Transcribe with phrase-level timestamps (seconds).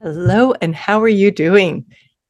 [0.00, 1.84] Hello, and how are you doing?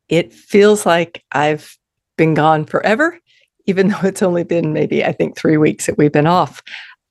[0.08, 1.76] It feels like I've
[2.16, 3.18] been gone forever,
[3.66, 6.62] even though it's only been maybe, I think, three weeks that we've been off.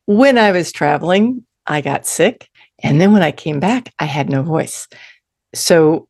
[0.08, 2.50] When I was traveling, I got sick.
[2.80, 4.88] And then when I came back, I had no voice.
[5.54, 6.08] So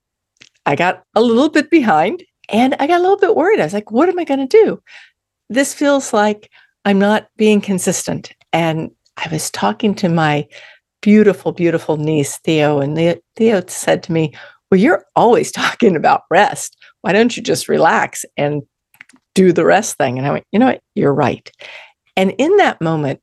[0.66, 3.60] I got a little bit behind and I got a little bit worried.
[3.60, 4.82] I was like, what am I going to do?
[5.50, 6.50] This feels like
[6.86, 8.32] I'm not being consistent.
[8.54, 10.48] And I was talking to my
[11.02, 12.80] beautiful, beautiful niece, Theo.
[12.80, 14.34] And Theo said to me,
[14.70, 16.78] Well, you're always talking about rest.
[17.02, 18.64] Why don't you just relax and
[19.36, 20.18] do the rest thing?
[20.18, 20.82] And I went, You know what?
[20.96, 21.50] You're right.
[22.16, 23.22] And in that moment,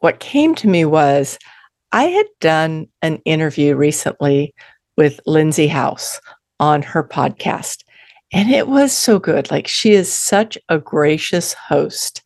[0.00, 1.38] what came to me was
[1.92, 4.54] I had done an interview recently
[4.96, 6.20] with Lindsey House
[6.58, 7.84] on her podcast.
[8.32, 9.50] And it was so good.
[9.50, 12.22] Like, she is such a gracious host.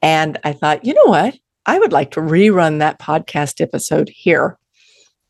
[0.00, 1.36] And I thought, you know what?
[1.66, 4.58] I would like to rerun that podcast episode here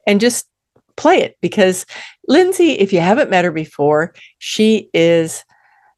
[0.07, 0.47] and just
[0.97, 1.87] play it because
[2.29, 5.45] Lindsey, if you haven't met her before, she is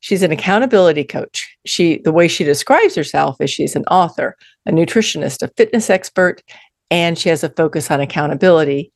[0.00, 1.56] she's an accountability coach.
[1.67, 4.36] She the way she describes herself is she's an author,
[4.67, 6.42] a nutritionist, a fitness expert,
[6.91, 8.92] and she has a focus on accountability.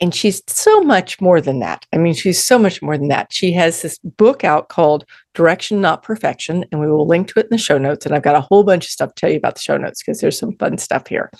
[0.00, 1.86] And she's so much more than that.
[1.92, 3.32] I mean, she's so much more than that.
[3.32, 7.46] She has this book out called Direction Not Perfection, and we will link to it
[7.46, 8.06] in the show notes.
[8.06, 10.02] And I've got a whole bunch of stuff to tell you about the show notes
[10.02, 11.30] because there's some fun stuff here.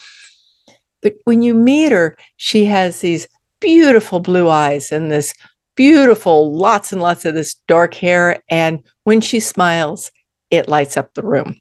[1.01, 3.27] But when you meet her, she has these
[3.61, 5.33] beautiful blue eyes and this
[5.77, 8.43] beautiful, lots and lots of this dark hair.
[8.51, 10.13] And when she smiles,
[10.51, 11.59] it lights up the room.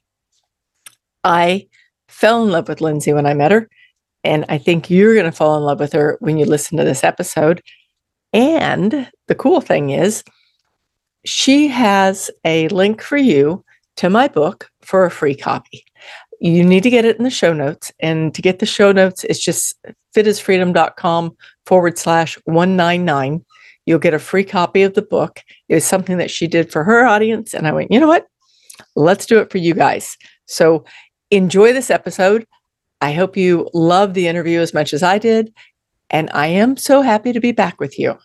[1.24, 1.66] I
[2.08, 3.68] fell in love with Lindsey when I met her.
[4.24, 6.84] And I think you're going to fall in love with her when you listen to
[6.84, 7.62] this episode.
[8.32, 10.22] And the cool thing is,
[11.26, 13.64] she has a link for you
[13.96, 15.84] to my book for a free copy.
[16.40, 17.92] You need to get it in the show notes.
[18.00, 19.76] And to get the show notes, it's just
[20.14, 23.44] fitisfreedom.com forward slash 199.
[23.86, 25.42] You'll get a free copy of the book.
[25.68, 27.54] It was something that she did for her audience.
[27.54, 28.26] And I went, you know what?
[28.94, 30.16] Let's do it for you guys.
[30.46, 30.84] So
[31.30, 32.46] enjoy this episode.
[33.00, 35.52] I hope you love the interview as much as I did.
[36.10, 38.18] And I am so happy to be back with you.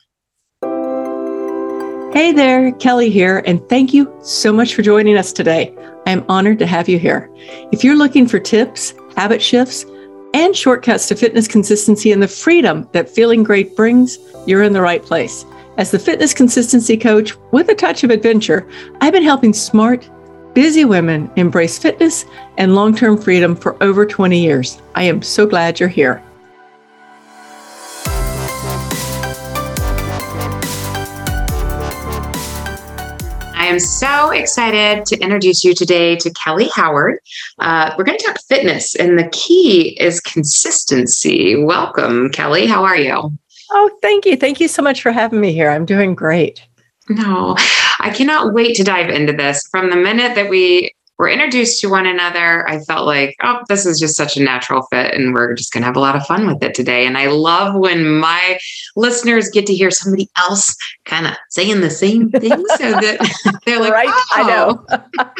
[2.13, 5.73] Hey there, Kelly here, and thank you so much for joining us today.
[6.05, 7.29] I am honored to have you here.
[7.71, 9.85] If you're looking for tips, habit shifts,
[10.33, 14.81] and shortcuts to fitness consistency and the freedom that feeling great brings, you're in the
[14.81, 15.45] right place.
[15.77, 18.67] As the fitness consistency coach with a touch of adventure,
[18.99, 20.09] I've been helping smart,
[20.53, 22.25] busy women embrace fitness
[22.57, 24.81] and long term freedom for over 20 years.
[24.95, 26.21] I am so glad you're here.
[33.71, 37.19] Am so excited to introduce you today to Kelly Howard.
[37.59, 41.55] Uh, we're going to talk fitness, and the key is consistency.
[41.55, 42.67] Welcome, Kelly.
[42.67, 43.31] How are you?
[43.71, 44.35] Oh, thank you.
[44.35, 45.69] Thank you so much for having me here.
[45.69, 46.61] I'm doing great.
[47.07, 47.55] No,
[47.99, 49.65] I cannot wait to dive into this.
[49.71, 53.85] From the minute that we were introduced to one another, I felt like, oh, this
[53.85, 56.25] is just such a natural fit, and we're just going to have a lot of
[56.25, 57.05] fun with it today.
[57.05, 58.57] And I love when my
[58.95, 63.79] listeners get to hear somebody else kind of saying the same thing so that they're
[63.79, 64.25] like, right, oh.
[64.33, 64.85] I know.
[64.89, 65.31] Oh.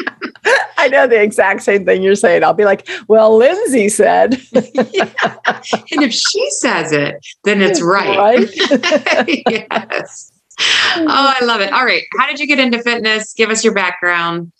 [0.78, 2.44] I know the exact same thing you're saying.
[2.44, 4.40] I'll be like, well, Lindsey said.
[4.52, 5.10] yeah.
[5.90, 8.16] And if she says it, then it's right.
[8.16, 8.48] right?
[9.50, 10.32] yes.
[10.96, 11.72] Oh, I love it.
[11.72, 12.04] All right.
[12.18, 13.32] How did you get into fitness?
[13.34, 14.52] Give us your background.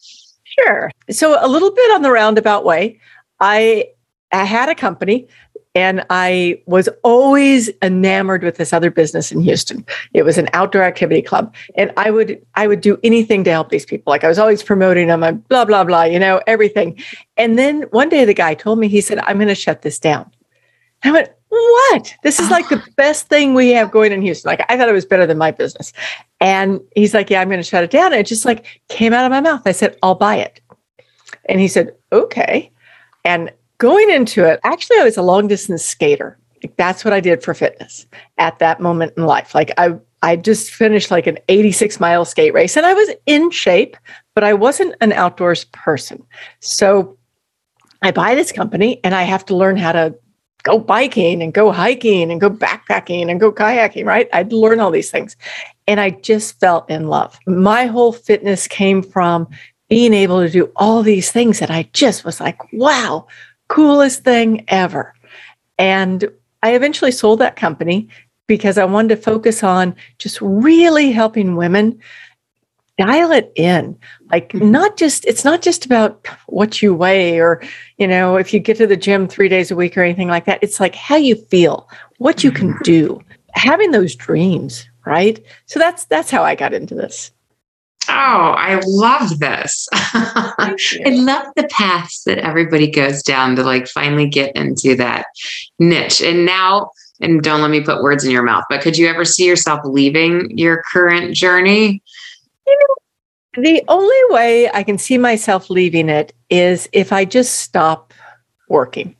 [0.58, 0.90] Sure.
[1.10, 3.00] So, a little bit on the roundabout way.
[3.40, 3.88] I,
[4.32, 5.28] I had a company
[5.74, 9.84] and I was always enamored with this other business in Houston.
[10.12, 13.70] It was an outdoor activity club, and I would I would do anything to help
[13.70, 14.10] these people.
[14.10, 17.00] Like I was always promoting them, and blah blah blah, you know, everything.
[17.36, 19.98] And then one day the guy told me, he said, "I'm going to shut this
[19.98, 20.30] down."
[21.04, 22.14] I went, what?
[22.22, 24.48] This is like the best thing we have going in Houston.
[24.48, 25.92] Like I thought it was better than my business.
[26.40, 28.12] And he's like, Yeah, I'm going to shut it down.
[28.12, 29.62] And it just like came out of my mouth.
[29.66, 30.60] I said, I'll buy it.
[31.46, 32.70] And he said, Okay.
[33.24, 36.38] And going into it, actually, I was a long distance skater.
[36.62, 38.06] Like that's what I did for fitness
[38.38, 39.54] at that moment in life.
[39.54, 43.50] Like I I just finished like an 86 mile skate race and I was in
[43.50, 43.96] shape,
[44.34, 46.24] but I wasn't an outdoors person.
[46.60, 47.18] So
[48.02, 50.14] I buy this company and I have to learn how to
[50.62, 54.28] go biking and go hiking and go backpacking and go kayaking, right?
[54.32, 55.36] I'd learn all these things.
[55.86, 57.38] And I just fell in love.
[57.46, 59.48] My whole fitness came from
[59.88, 63.26] being able to do all these things that I just was like, wow,
[63.68, 65.14] coolest thing ever.
[65.78, 66.30] And
[66.62, 68.08] I eventually sold that company
[68.46, 72.00] because I wanted to focus on just really helping women
[72.98, 73.98] dial it in
[74.30, 74.70] like mm-hmm.
[74.70, 77.62] not just it's not just about what you weigh or
[77.96, 80.44] you know if you get to the gym 3 days a week or anything like
[80.44, 82.82] that it's like how you feel what you can mm-hmm.
[82.82, 83.22] do
[83.54, 85.44] having those dreams right?
[85.66, 87.32] So that's that's how I got into this.
[88.08, 89.88] Oh, I love this.
[89.92, 90.74] I
[91.06, 95.26] love the paths that everybody goes down to like finally get into that
[95.78, 96.20] niche.
[96.20, 96.90] And now,
[97.20, 99.80] and don't let me put words in your mouth, but could you ever see yourself
[99.84, 102.02] leaving your current journey?
[103.54, 108.14] The only way I can see myself leaving it is if I just stop
[108.68, 109.14] working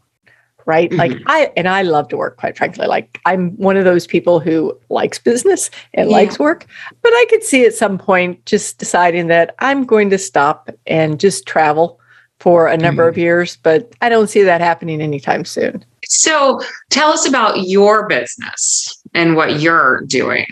[0.67, 0.91] right?
[0.91, 0.99] Mm-hmm.
[0.99, 2.87] Like I and I love to work, quite frankly.
[2.87, 6.17] Like I'm one of those people who likes business and yeah.
[6.17, 6.67] likes work,
[7.03, 11.19] but I could see at some point just deciding that I'm going to stop and
[11.19, 11.99] just travel
[12.41, 13.11] for a number mm-hmm.
[13.11, 15.85] of years, but I don't see that happening anytime soon.
[16.05, 16.61] So
[16.91, 20.47] tell us about your business and what you're doing.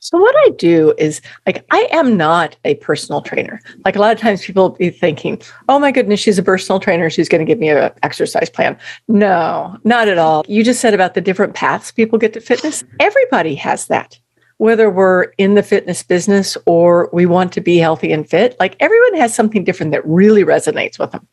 [0.00, 3.60] So what I do is like I am not a personal trainer.
[3.84, 7.10] Like a lot of times people be thinking, "Oh my goodness, she's a personal trainer.
[7.10, 10.44] She's going to give me an exercise plan." No, not at all.
[10.48, 12.82] You just said about the different paths people get to fitness.
[12.98, 14.18] Everybody has that.
[14.56, 18.76] Whether we're in the fitness business or we want to be healthy and fit, like
[18.80, 21.26] everyone has something different that really resonates with them.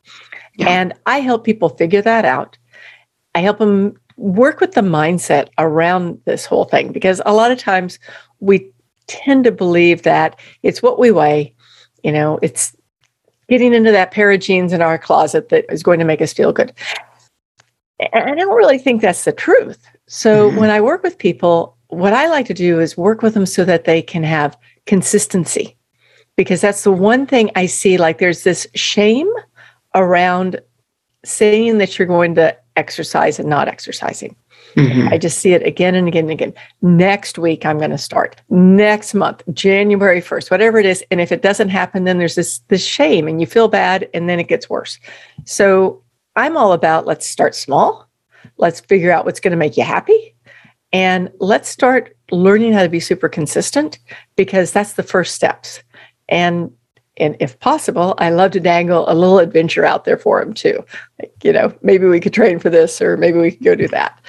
[0.56, 0.68] Yeah.
[0.68, 2.58] And I help people figure that out.
[3.34, 7.58] I help them work with the mindset around this whole thing because a lot of
[7.58, 7.98] times
[8.40, 8.70] we
[9.06, 11.54] tend to believe that it's what we weigh,
[12.02, 12.76] you know, it's
[13.48, 16.32] getting into that pair of jeans in our closet that is going to make us
[16.32, 16.72] feel good.
[18.12, 19.86] And I don't really think that's the truth.
[20.08, 20.58] So mm-hmm.
[20.58, 23.64] when I work with people, what I like to do is work with them so
[23.64, 25.76] that they can have consistency.
[26.36, 29.28] Because that's the one thing I see like there's this shame
[29.94, 30.60] around
[31.24, 34.36] saying that you're going to exercise and not exercising.
[34.74, 35.08] Mm-hmm.
[35.08, 36.54] I just see it again and again and again.
[36.80, 38.40] Next week, I'm going to start.
[38.48, 41.04] Next month, January 1st, whatever it is.
[41.10, 44.28] And if it doesn't happen, then there's this, this shame and you feel bad and
[44.28, 44.98] then it gets worse.
[45.44, 46.02] So
[46.36, 48.08] I'm all about let's start small.
[48.56, 50.34] Let's figure out what's going to make you happy.
[50.92, 53.98] And let's start learning how to be super consistent
[54.36, 55.82] because that's the first steps.
[56.28, 56.70] And
[57.18, 60.84] and if possible, I love to dangle a little adventure out there for him too.
[61.20, 63.88] Like, you know, maybe we could train for this or maybe we could go do
[63.88, 64.20] that.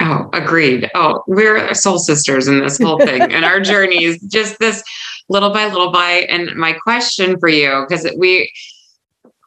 [0.00, 0.90] Oh, agreed.
[0.94, 3.20] Oh, we're soul sisters in this whole thing.
[3.20, 4.82] and our journey is just this
[5.28, 6.26] little by little by.
[6.30, 8.50] And my question for you, because we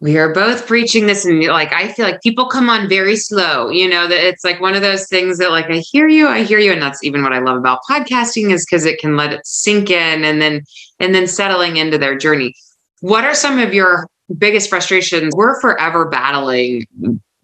[0.04, 3.70] we are both preaching this and like i feel like people come on very slow
[3.70, 6.44] you know that it's like one of those things that like i hear you i
[6.44, 9.32] hear you and that's even what i love about podcasting is because it can let
[9.32, 10.62] it sink in and then
[11.04, 12.54] and then settling into their journey.
[13.02, 14.08] What are some of your
[14.38, 15.34] biggest frustrations?
[15.36, 16.88] We're forever battling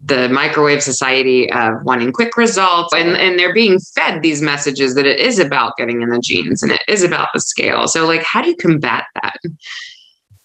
[0.01, 5.05] the microwave society of wanting quick results and, and they're being fed these messages that
[5.05, 7.87] it is about getting in the jeans and it is about the scale.
[7.87, 9.37] So like how do you combat that?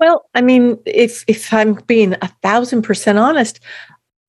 [0.00, 3.60] Well i mean if if i'm being a thousand percent honest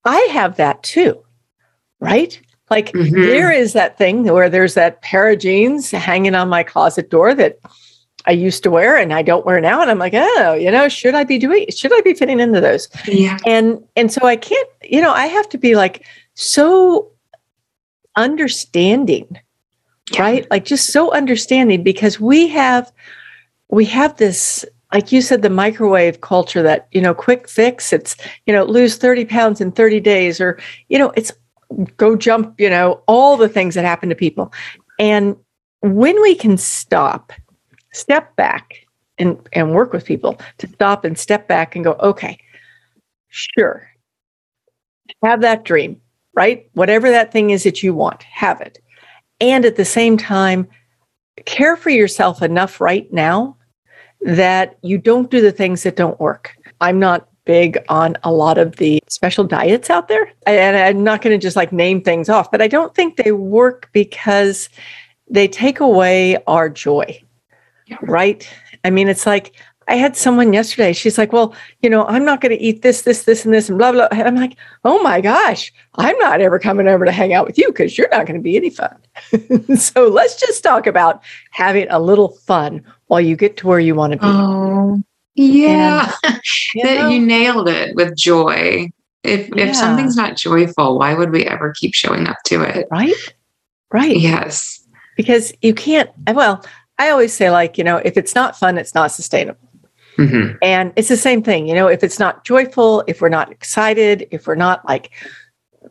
[0.05, 1.25] i have that too
[1.99, 2.39] right?
[2.69, 3.15] Like mm-hmm.
[3.15, 7.33] there is that thing where there's that pair of jeans hanging on my closet door
[7.35, 7.59] that
[8.27, 9.81] I used to wear and I don't wear now.
[9.81, 12.59] And I'm like, oh, you know, should I be doing, should I be fitting into
[12.59, 12.89] those?
[13.07, 13.37] Yeah.
[13.45, 17.11] And, and so I can't, you know, I have to be like so
[18.15, 19.39] understanding,
[20.11, 20.21] yeah.
[20.21, 20.51] right?
[20.51, 22.91] Like just so understanding because we have,
[23.69, 28.15] we have this, like you said, the microwave culture that, you know, quick fix, it's,
[28.45, 31.31] you know, lose 30 pounds in 30 days or, you know, it's
[31.97, 34.53] go jump, you know, all the things that happen to people.
[34.99, 35.35] And
[35.81, 37.33] when we can stop
[37.95, 38.85] step back
[39.17, 42.37] and, and work with people to stop and step back and go, okay,
[43.29, 43.89] sure,
[45.23, 45.99] have that dream,
[46.33, 46.69] right?
[46.73, 48.79] Whatever that thing is that you want, have it.
[49.39, 50.67] And at the same time,
[51.45, 53.57] care for yourself enough right now
[54.21, 56.55] that you don't do the things that don't work.
[56.81, 60.31] I'm not big on a lot of the special diets out there.
[60.47, 63.31] And I'm not going to just like name things off, but I don't think they
[63.31, 64.69] work because
[65.29, 67.21] they take away our joy
[68.01, 68.47] right?
[68.83, 69.55] I mean, it's like
[69.87, 70.93] I had someone yesterday.
[70.93, 73.69] She's like, "Well, you know, I'm not going to eat this, this, this, and this,
[73.69, 77.11] and blah blah." And I'm like, "Oh my gosh, I'm not ever coming over to
[77.11, 78.97] hang out with you because you're not going to be any fun."
[79.77, 83.93] so let's just talk about having a little fun while you get to where you
[83.93, 84.25] want to be.
[84.25, 85.03] Oh,
[85.35, 86.41] yeah, and,
[86.73, 88.89] you, know, you nailed it with joy.
[89.23, 89.65] If yeah.
[89.65, 92.87] if something's not joyful, why would we ever keep showing up to it?
[92.89, 93.13] Right,
[93.91, 94.17] right.
[94.17, 94.83] Yes,
[95.15, 96.09] because you can't.
[96.33, 96.63] Well,
[96.97, 99.59] I always say, like, you know, if it's not fun, it's not sustainable.
[100.17, 100.57] Mm-hmm.
[100.61, 104.27] And it's the same thing, you know, if it's not joyful, if we're not excited,
[104.31, 105.11] if we're not like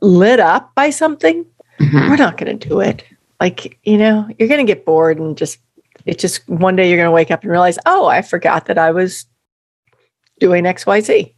[0.00, 1.44] lit up by something,
[1.78, 2.08] mm-hmm.
[2.08, 3.04] we're not going to do it.
[3.40, 5.58] Like, you know, you're going to get bored and just,
[6.06, 8.78] it's just one day you're going to wake up and realize, oh, I forgot that
[8.78, 9.26] I was
[10.40, 11.34] doing XYZ.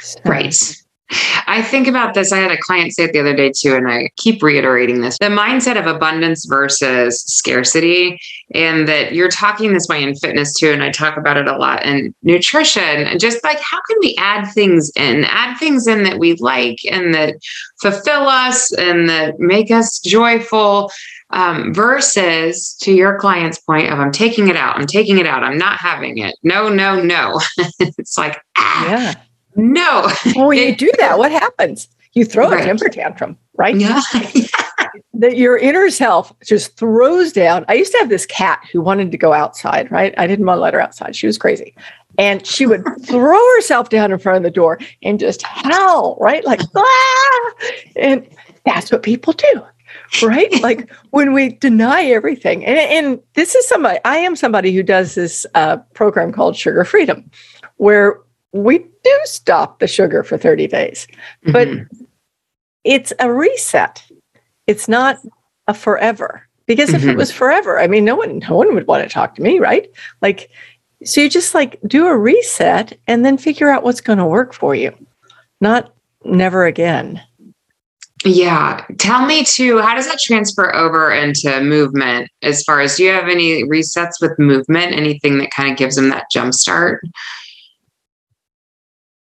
[0.00, 0.76] So, right.
[1.10, 2.32] I think about this.
[2.32, 5.16] I had a client say it the other day too, and I keep reiterating this
[5.18, 8.20] the mindset of abundance versus scarcity.
[8.54, 10.70] And that you're talking this way in fitness too.
[10.70, 12.82] And I talk about it a lot in nutrition.
[12.82, 16.78] And just like, how can we add things in, add things in that we like
[16.90, 17.36] and that
[17.80, 20.90] fulfill us and that make us joyful?
[21.30, 25.44] Um, versus to your client's point of I'm taking it out, I'm taking it out,
[25.44, 26.34] I'm not having it.
[26.42, 27.38] No, no, no.
[27.80, 29.14] it's like, ah, yeah
[29.58, 30.08] no.
[30.36, 31.88] well, when you do that, what happens?
[32.12, 32.60] You throw right.
[32.60, 33.76] a temper tantrum, right?
[33.76, 34.00] Yeah.
[35.14, 37.64] that your inner self just throws down.
[37.68, 40.14] I used to have this cat who wanted to go outside, right?
[40.16, 41.16] I didn't want to let her outside.
[41.16, 41.74] She was crazy.
[42.18, 46.44] And she would throw herself down in front of the door and just howl, right?
[46.44, 47.52] Like, ah!
[47.96, 48.28] And
[48.64, 49.62] that's what people do
[50.22, 50.60] right?
[50.62, 52.64] like when we deny everything.
[52.64, 56.84] And, and, this is somebody, I am somebody who does this uh, program called Sugar
[56.84, 57.30] Freedom,
[57.76, 58.20] where
[58.52, 61.06] we do stop the sugar for 30 days,
[61.44, 62.04] but mm-hmm.
[62.84, 64.02] it's a reset.
[64.66, 65.18] It's not
[65.66, 66.48] a forever.
[66.66, 67.10] Because if mm-hmm.
[67.10, 69.58] it was forever, I mean, no one, no one would want to talk to me,
[69.58, 69.90] right?
[70.20, 70.50] Like,
[71.02, 74.52] so you just like do a reset and then figure out what's going to work
[74.52, 74.94] for you,
[75.62, 77.22] not never again.
[78.24, 78.84] Yeah.
[78.98, 83.12] Tell me too, how does that transfer over into movement as far as do you
[83.12, 84.92] have any resets with movement?
[84.92, 87.02] Anything that kind of gives them that jump start?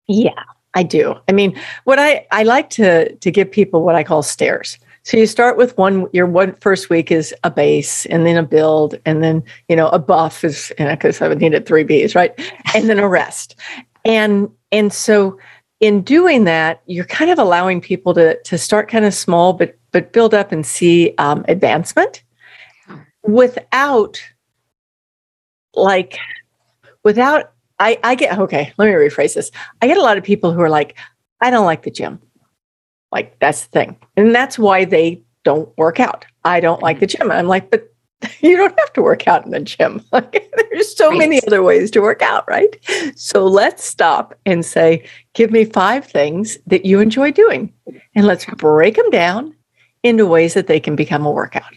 [0.08, 0.42] Yeah,
[0.74, 1.14] I do.
[1.28, 4.78] I mean, what I I like to to give people what I call stairs.
[5.02, 6.06] So you start with one.
[6.12, 9.88] Your one first week is a base, and then a build, and then you know
[9.88, 12.32] a buff is because you know, I needed three Bs, right?
[12.74, 13.56] And then a rest,
[14.04, 15.38] and and so
[15.80, 19.78] in doing that, you're kind of allowing people to to start kind of small, but
[19.92, 22.22] but build up and see um, advancement
[23.22, 24.20] without
[25.74, 26.18] like
[27.04, 29.50] without I, I get okay, let me rephrase this.
[29.82, 30.96] I get a lot of people who are like,
[31.40, 32.20] I don't like the gym.
[33.12, 33.96] Like that's the thing.
[34.16, 36.24] And that's why they don't work out.
[36.44, 37.28] I don't like the mm-hmm.
[37.28, 37.30] gym.
[37.30, 37.92] I'm like, but
[38.40, 40.02] you don't have to work out in the gym.
[40.12, 41.18] Like, there's so right.
[41.18, 42.76] many other ways to work out, right?
[43.16, 47.72] So let's stop and say, give me five things that you enjoy doing.
[48.14, 49.54] And let's break them down
[50.02, 51.72] into ways that they can become a workout.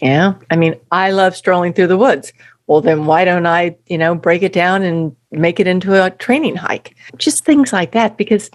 [0.00, 0.34] Yeah.
[0.50, 2.32] I mean, I love strolling through the woods
[2.68, 6.10] well then why don't i you know break it down and make it into a
[6.10, 6.96] training hike?
[7.16, 8.50] Just things like that because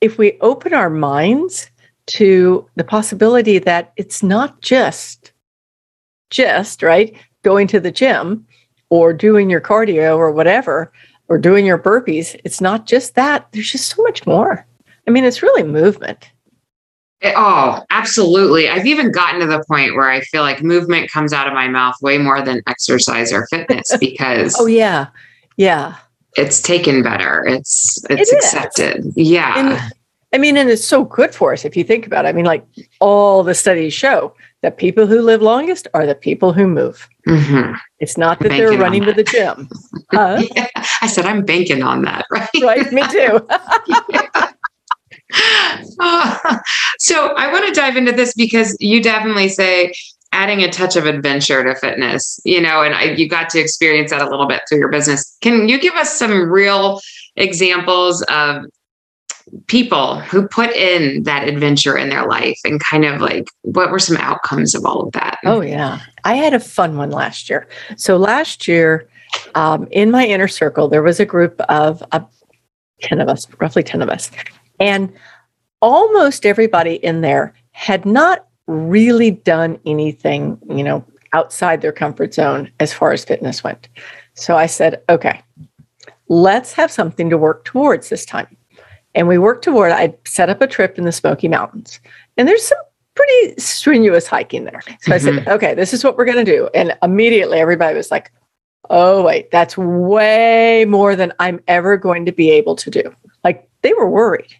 [0.00, 1.70] if we open our minds
[2.06, 5.32] to the possibility that it's not just
[6.30, 8.46] just right going to the gym
[8.90, 10.92] or doing your cardio or whatever
[11.28, 14.66] or doing your burpees it's not just that there's just so much more.
[15.06, 16.30] I mean it's really movement
[17.24, 18.68] Oh, absolutely.
[18.68, 21.68] I've even gotten to the point where I feel like movement comes out of my
[21.68, 25.08] mouth way more than exercise or fitness because Oh yeah.
[25.56, 25.96] Yeah.
[26.36, 27.46] It's taken better.
[27.46, 29.12] It's it's it accepted.
[29.16, 29.54] Yeah.
[29.56, 29.92] And,
[30.34, 32.28] I mean, and it's so good for us if you think about it.
[32.28, 32.66] I mean, like
[33.00, 37.08] all the studies show that people who live longest are the people who move.
[37.28, 37.74] Mm-hmm.
[38.00, 39.68] It's not that banking they're running to the gym.
[40.12, 40.42] Huh?
[40.54, 40.68] Yeah.
[41.02, 42.48] I said I'm banking on that, right?
[42.62, 43.44] Right, me too.
[46.98, 49.92] so I want to dive into this because you definitely say
[50.32, 54.10] adding a touch of adventure to fitness, you know, and I, you got to experience
[54.10, 55.36] that a little bit through your business.
[55.40, 57.00] Can you give us some real
[57.36, 58.64] examples of
[59.66, 63.98] people who put in that adventure in their life and kind of like what were
[63.98, 65.38] some outcomes of all of that?
[65.44, 66.00] Oh, yeah.
[66.24, 67.68] I had a fun one last year.
[67.96, 69.08] So last year,
[69.54, 72.20] um, in my inner circle, there was a group of uh,
[73.02, 74.30] 10 of us, roughly 10 of us.
[74.80, 75.12] And
[75.80, 82.70] almost everybody in there had not really done anything, you know, outside their comfort zone
[82.80, 83.88] as far as fitness went.
[84.34, 85.42] So I said, okay,
[86.28, 88.56] let's have something to work towards this time.
[89.14, 92.00] And we worked toward, I set up a trip in the Smoky Mountains.
[92.36, 92.78] And there's some
[93.14, 94.80] pretty strenuous hiking there.
[94.82, 95.12] So mm-hmm.
[95.12, 95.50] I said, mm-hmm.
[95.50, 96.68] okay, this is what we're going to do.
[96.74, 98.32] And immediately everybody was like,
[98.90, 103.14] oh, wait, that's way more than I'm ever going to be able to do.
[103.44, 104.54] Like they were worried.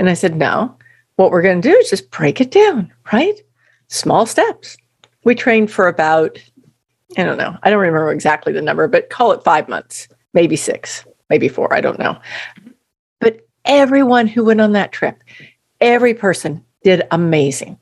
[0.00, 0.74] And I said, no,
[1.16, 3.38] what we're going to do is just break it down, right?
[3.88, 4.78] Small steps.
[5.24, 6.38] We trained for about,
[7.18, 10.56] I don't know, I don't remember exactly the number, but call it five months, maybe
[10.56, 12.18] six, maybe four, I don't know.
[13.18, 15.22] But everyone who went on that trip,
[15.82, 17.78] every person did amazing.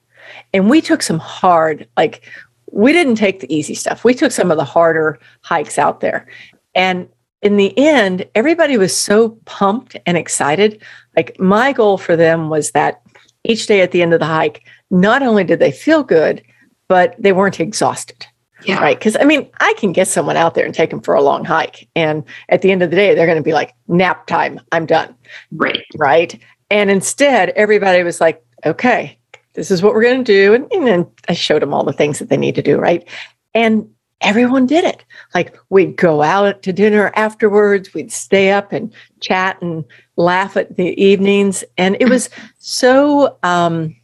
[0.52, 2.28] And we took some hard, like,
[2.72, 4.02] we didn't take the easy stuff.
[4.02, 6.26] We took some of the harder hikes out there.
[6.75, 7.08] And
[7.42, 10.83] in the end, everybody was so pumped and excited.
[11.16, 13.02] Like my goal for them was that
[13.45, 16.42] each day at the end of the hike, not only did they feel good,
[16.88, 18.26] but they weren't exhausted.
[18.64, 18.80] Yeah.
[18.80, 18.99] Right.
[18.99, 21.45] Because I mean, I can get someone out there and take them for a long
[21.45, 21.88] hike.
[21.95, 24.85] And at the end of the day, they're going to be like, nap time, I'm
[24.85, 25.14] done.
[25.52, 25.85] Right.
[25.97, 26.40] Right.
[26.68, 29.16] And instead, everybody was like, okay,
[29.54, 30.54] this is what we're going to do.
[30.54, 33.09] And, and then I showed them all the things that they need to do, right?
[33.54, 33.88] And
[34.20, 35.04] everyone did it.
[35.34, 39.84] Like we'd go out to dinner afterwards, we'd stay up and chat and
[40.16, 41.64] laugh at the evenings.
[41.76, 43.94] And it was so um,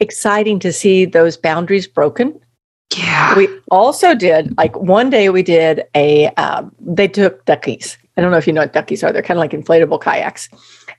[0.00, 2.38] exciting to see those boundaries broken.
[2.96, 3.36] Yeah.
[3.36, 7.96] We also did, like one day we did a, um, they took duckies.
[8.16, 9.12] I don't know if you know what duckies are.
[9.12, 10.48] They're kind of like inflatable kayaks.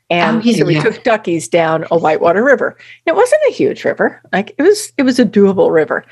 [0.09, 0.83] And Oh, yeah, so we yeah.
[0.83, 2.77] took duckies down a whitewater river.
[3.05, 4.21] It wasn't a huge river.
[4.31, 6.05] Like it was, it was a doable river.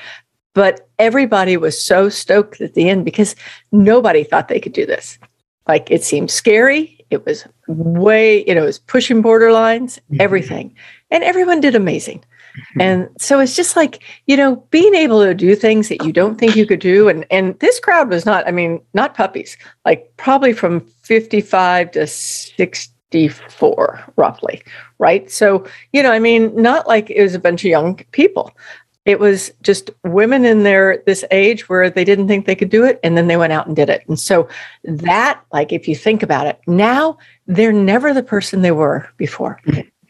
[0.54, 3.36] But everybody was so stoked at the end because
[3.72, 5.18] nobody thought they could do this.
[5.68, 7.04] Like it seemed scary.
[7.10, 10.20] It was way, you know, it was pushing borderlines, Mhm.
[10.20, 10.74] everything.
[11.10, 12.24] And everyone did amazing.
[12.80, 16.36] And so it's just like, you know, being able to do things that you don't
[16.36, 17.08] think you could do.
[17.08, 22.08] And and this crowd was not, I mean, not puppies, like probably from 55 to
[22.08, 24.62] 64, roughly.
[24.98, 25.30] Right.
[25.30, 28.50] So, you know, I mean, not like it was a bunch of young people.
[29.10, 32.84] It was just women in their this age where they didn't think they could do
[32.84, 34.02] it, and then they went out and did it.
[34.06, 34.48] And so
[34.84, 39.58] that, like, if you think about it, now they're never the person they were before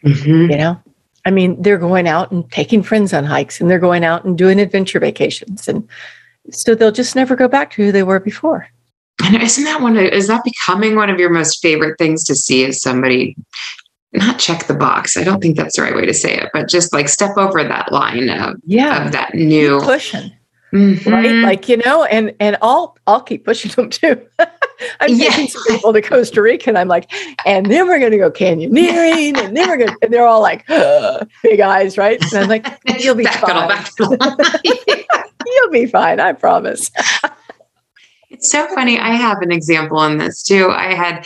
[0.03, 0.51] Mhm.
[0.51, 0.79] you know
[1.25, 4.35] i mean they're going out and taking friends on hikes and they're going out and
[4.37, 5.87] doing adventure vacations and
[6.51, 8.67] so they'll just never go back to who they were before
[9.23, 12.35] And isn't that one of, is that becoming one of your most favorite things to
[12.35, 13.35] see is somebody
[14.13, 15.15] not check the box?
[15.17, 17.63] I don't think that's the right way to say it, but just like step over
[17.63, 19.05] that line of, yeah.
[19.05, 20.31] of that new keep pushing.
[20.73, 21.05] Mhm.
[21.11, 21.31] right?
[21.43, 24.21] Like you know and and i'll i'll keep pushing them too.
[25.01, 25.29] I'm Yeah.
[25.31, 27.11] taking some people to costa rica and i'm like
[27.45, 30.65] and then we're going to go canyoneering and then we're to and they're all like
[31.43, 32.21] big eyes right?
[32.23, 32.65] And i'm like
[32.99, 34.17] you'll be Backpedal,
[34.87, 35.05] fine.
[35.45, 36.89] you'll be fine i promise
[38.41, 38.97] It's so funny.
[38.97, 40.71] I have an example in this too.
[40.71, 41.23] I had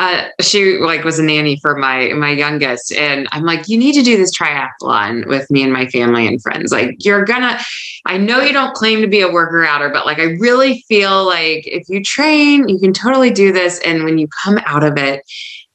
[0.00, 3.92] uh she like was a nanny for my my youngest and I'm like you need
[3.92, 6.72] to do this triathlon with me and my family and friends.
[6.72, 7.60] Like you're gonna
[8.04, 11.24] I know you don't claim to be a worker outer but like I really feel
[11.24, 14.98] like if you train you can totally do this and when you come out of
[14.98, 15.22] it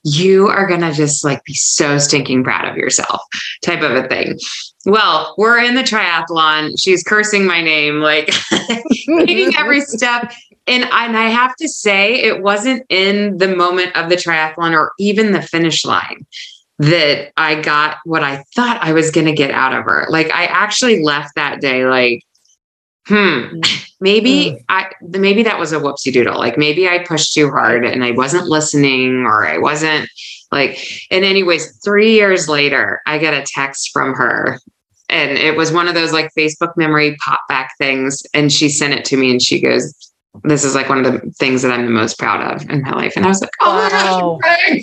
[0.04, 3.22] you are going to just like be so stinking proud of yourself
[3.64, 4.40] type of a thing.
[4.84, 6.74] Well, we're in the triathlon.
[6.76, 8.34] She's cursing my name like
[9.06, 10.34] hating every step
[10.72, 14.94] and and I have to say, it wasn't in the moment of the triathlon or
[14.98, 16.26] even the finish line
[16.80, 20.08] that I got what I thought I was going to get out of her.
[20.10, 22.24] Like I actually left that day like,
[23.06, 23.60] hmm,
[24.00, 26.40] maybe I maybe that was a whoopsie doodle.
[26.40, 30.10] Like maybe I pushed too hard and I wasn't listening or I wasn't
[30.52, 30.80] like.
[31.12, 34.60] And anyways, three years later, I get a text from her.
[35.10, 38.24] And it was one of those like Facebook memory pop back things.
[38.34, 39.94] And she sent it to me and she goes,
[40.44, 42.92] this is like one of the things that I'm the most proud of in my
[42.92, 43.14] life.
[43.16, 44.40] And I was like, oh my Wow.
[44.42, 44.80] gosh,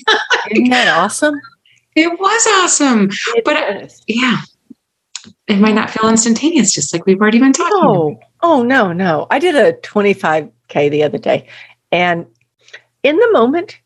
[0.50, 1.40] isn't that awesome
[1.96, 3.10] it was awesome.
[3.34, 4.02] It But uh, is.
[4.06, 4.36] Yeah.
[5.48, 7.76] It might not feel instantaneous, just like we've already been talking.
[7.76, 7.90] about.
[7.90, 9.26] Oh, oh no, no.
[9.30, 11.48] I did a 25K the other day.
[11.90, 12.26] And
[13.02, 13.80] in the moment,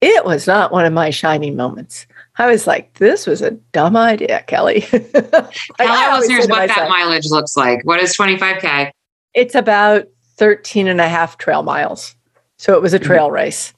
[0.00, 2.06] it was not one of my shining moments.
[2.38, 4.84] I was like, this was a dumb idea, Kelly.
[4.92, 7.82] Like, Tell our listeners what that mileage looks like.
[7.84, 8.90] What is 25K?
[9.34, 12.14] It's about 13 and a half trail miles.
[12.58, 13.04] So it was a Mhm.
[13.04, 13.72] trail race.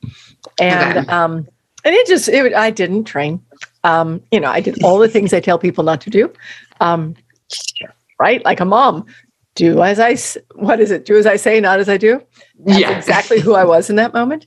[0.60, 1.08] And Okay.
[1.08, 1.46] um
[1.84, 3.40] and it just it, I didn't train.
[3.84, 6.32] Um, you know, I did all the things I tell people not to do.
[6.80, 7.14] Um,
[8.18, 8.44] right?
[8.44, 9.06] Like a mom.
[9.54, 10.16] Do as I
[10.56, 11.06] what is it?
[11.06, 12.20] Do as I say, not as I do.
[12.66, 12.96] That's Yeah.
[12.98, 14.46] exactly who I was in that moment.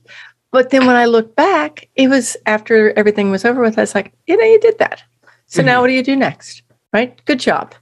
[0.52, 3.94] But then when I look back, it was after everything was over with, I was
[3.94, 5.02] like, you know, you did that.
[5.46, 5.80] So now Mhm.
[5.82, 6.62] what do you do next?
[6.92, 7.24] Right?
[7.24, 7.74] Good job.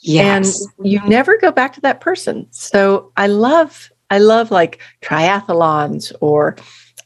[0.00, 0.66] Yes.
[0.78, 2.46] And you never go back to that person.
[2.50, 6.56] So I love, I love like triathlons or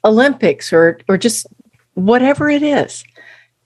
[0.05, 1.47] Olympics or or just
[1.95, 3.05] whatever it is.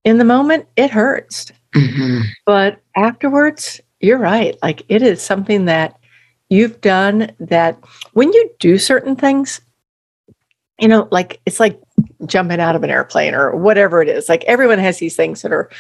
[0.04, 1.50] In the moment, it hurts.
[1.74, 2.22] Mhm.
[2.44, 4.56] But afterwards, you're right.
[4.62, 5.98] Like it is something that
[6.48, 7.78] you've done that
[8.12, 9.60] when you do certain things,
[10.78, 11.80] you know, like it's like
[12.26, 14.28] jumping out of an airplane or whatever it is.
[14.28, 15.70] Like everyone has these things that are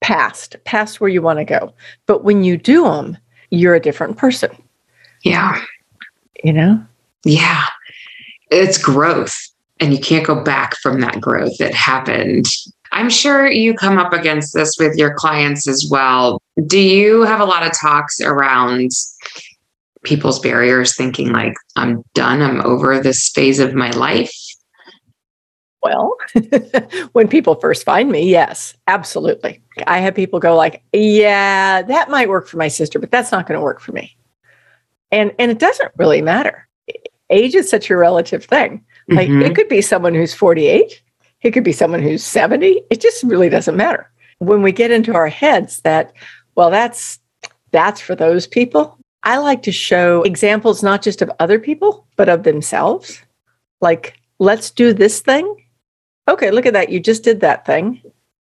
[0.00, 1.72] past, past where you want to go.
[2.06, 3.16] But when you do them,
[3.50, 4.50] you're a different person,
[5.24, 5.60] Yeah.
[6.44, 6.82] you know?
[7.24, 7.64] Yeah.
[8.50, 9.34] It's growth.
[9.80, 11.60] And you can't go back from that growth.
[11.60, 12.46] It happened.
[12.90, 16.40] I'm sure you come up against this with your clients as well.
[16.66, 18.90] Do you have a lot of talks around
[20.04, 24.32] people's barriers thinking like, I'm done, I'm over this phase of my life?
[25.82, 26.16] Well,
[27.12, 29.62] when people first find me, yes, absolutely.
[29.86, 33.46] I have people go like, "Yeah, that might work for my sister, but that's not
[33.46, 34.16] going to work for me."
[35.12, 36.66] And and it doesn't really matter.
[37.30, 38.84] Age is such a relative thing.
[39.08, 39.46] Like Mhm.
[39.46, 41.00] it could be someone who's 48
[41.42, 42.82] it could be someone who's 70.
[42.90, 44.10] It just really doesn't matter.
[44.38, 46.12] When we get into our heads that,
[46.54, 47.18] well, that's
[47.70, 48.98] that's for those people.
[49.24, 53.20] I like to show examples not just of other people, but of themselves.
[53.80, 55.64] Like, let's do this thing.
[56.28, 56.90] Okay, look at that.
[56.90, 58.02] You just did that thing.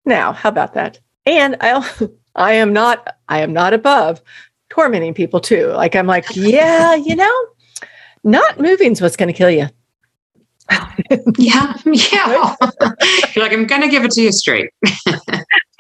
[0.06, 1.00] Now, how about that?
[1.26, 4.22] And I I am not I am not above
[4.70, 5.68] tormenting people too.
[5.68, 7.46] Like I'm like, yeah, you know,
[8.24, 9.68] not moving's what's going to kill you.
[11.38, 12.56] yeah, yeah.
[13.36, 14.70] You're like, I'm going to give it to you straight.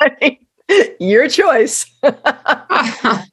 [0.01, 0.45] I mean,
[0.99, 1.85] your choice.
[2.03, 3.25] I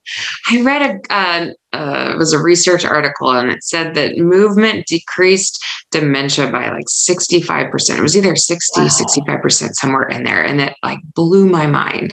[0.62, 6.50] read a uh, uh, was a research article and it said that movement decreased dementia
[6.50, 7.98] by like 65%.
[7.98, 8.86] It was either 60, wow.
[8.86, 10.44] 65% somewhere in there.
[10.44, 12.12] And it like blew my mind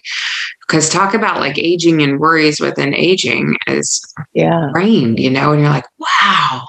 [0.68, 4.02] because talk about like aging and worries within aging is
[4.34, 6.66] yeah brain, you know, and you're like, wow,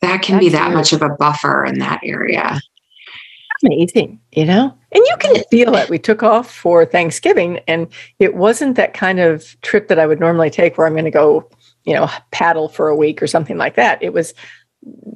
[0.00, 2.60] that can That's be that much of a buffer in that area
[3.64, 4.76] amazing, you know?
[4.92, 5.90] And you can feel it.
[5.90, 10.20] We took off for Thanksgiving, and it wasn't that kind of trip that I would
[10.20, 11.48] normally take where I'm going to go,
[11.84, 14.02] you know, paddle for a week or something like that.
[14.02, 14.34] It was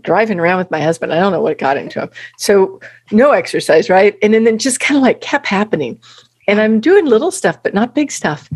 [0.01, 1.13] driving around with my husband.
[1.13, 2.11] I don't know what got into him.
[2.39, 2.81] So
[3.13, 4.17] no exercise, right?
[4.23, 6.01] And then it just kind of like kept happening.
[6.47, 8.49] And I'm doing little stuff, but not big stuff.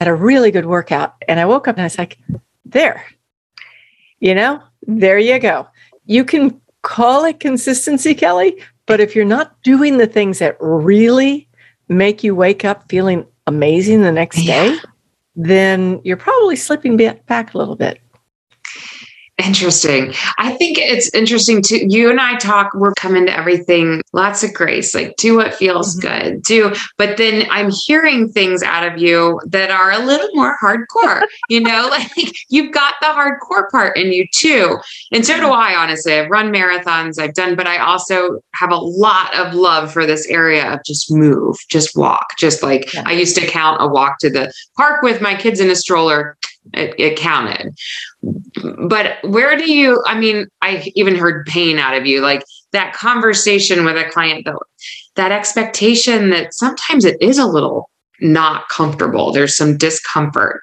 [0.00, 1.14] Had a really good workout.
[1.28, 2.18] And I woke up and I was like,
[2.64, 3.04] there,
[4.20, 5.68] you know, there you go.
[6.06, 11.48] You can call it consistency, Kelly, but if you're not doing the things that really
[11.88, 14.64] make you wake up feeling amazing the next yeah.
[14.64, 14.78] day,
[15.34, 18.00] then you're probably slipping back a little bit.
[19.44, 20.14] Interesting.
[20.38, 21.86] I think it's interesting too.
[21.86, 25.94] You and I talk, we're coming to everything, lots of grace, like do what feels
[25.94, 26.30] mm-hmm.
[26.30, 26.74] good, do.
[26.96, 31.60] But then I'm hearing things out of you that are a little more hardcore, you
[31.60, 32.10] know, like
[32.48, 34.78] you've got the hardcore part in you too.
[35.12, 36.14] And so do I, honestly.
[36.14, 40.26] I've run marathons, I've done, but I also have a lot of love for this
[40.28, 43.02] area of just move, just walk, just like yeah.
[43.04, 46.38] I used to count a walk to the park with my kids in a stroller
[46.74, 47.74] it, it, counted.
[48.88, 52.92] But where do you, I mean, I even heard pain out of you, like that
[52.94, 54.60] conversation with a client, though,
[55.16, 59.32] that expectation that sometimes it is a little not comfortable.
[59.32, 60.62] There's some discomfort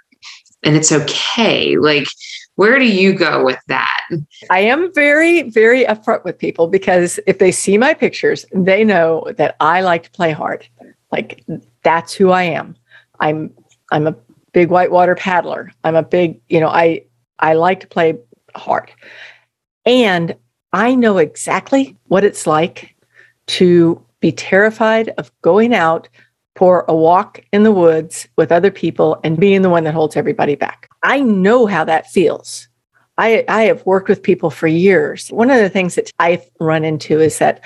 [0.64, 1.78] and it's okay.
[1.78, 2.08] Like,
[2.56, 4.08] where do you go with that?
[4.50, 9.28] I am very, very upfront with people because if they see my pictures, they know
[9.38, 10.68] that I like to play hard.
[11.12, 11.44] Like
[11.84, 12.76] that's who I am.
[13.20, 13.54] I'm
[13.92, 14.16] I'm a
[14.54, 15.72] big whitewater paddler.
[15.84, 17.04] I'm a big, you know, I
[17.40, 18.18] I like to play
[18.56, 18.92] hard.
[19.86, 20.36] And
[20.72, 22.96] I know exactly what it's like
[23.48, 26.08] to be terrified of going out
[26.56, 30.16] for a walk in the woods with other people and being the one that holds
[30.16, 30.88] everybody back.
[31.02, 32.68] I know how that feels.
[33.18, 35.30] I, I have worked with people for years.
[35.30, 37.62] One of the things that I've run into is that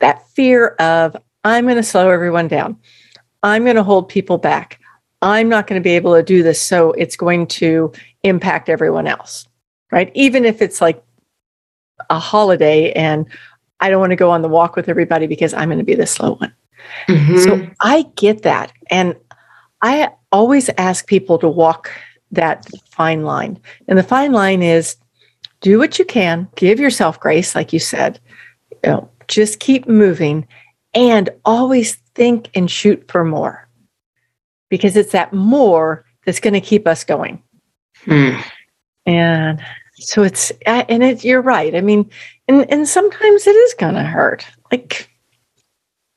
[0.00, 2.78] that fear of I'm going to slow everyone down.
[3.42, 4.77] I'm going to hold people back.
[5.22, 6.60] I'm not going to be able to do this.
[6.60, 9.46] So it's going to impact everyone else,
[9.90, 10.10] right?
[10.14, 11.02] Even if it's like
[12.10, 13.26] a holiday and
[13.80, 15.94] I don't want to go on the walk with everybody because I'm going to be
[15.94, 16.54] the slow one.
[17.08, 17.38] Mm-hmm.
[17.38, 18.72] So I get that.
[18.90, 19.16] And
[19.82, 21.90] I always ask people to walk
[22.30, 23.58] that fine line.
[23.86, 24.96] And the fine line is
[25.60, 28.20] do what you can, give yourself grace, like you said,
[28.70, 30.46] you know, just keep moving
[30.94, 33.67] and always think and shoot for more
[34.68, 37.42] because it's that more that's going to keep us going.
[38.04, 38.36] Hmm.
[39.06, 39.62] And
[39.94, 41.74] so it's, and it, you're right.
[41.74, 42.10] I mean,
[42.46, 44.46] and, and sometimes it is going to hurt.
[44.70, 45.08] Like,